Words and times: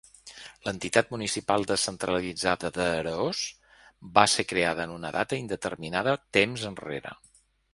L'Entitat 0.67 1.11
Municipal 1.15 1.65
Descentralitzada 1.71 2.71
d'Araós 2.79 3.43
va 4.17 4.25
ser 4.37 4.47
creada 4.55 4.89
en 4.89 4.97
una 4.97 5.13
data 5.19 5.41
indeterminada 5.43 6.17
temps 6.41 6.67
enrere. 6.73 7.15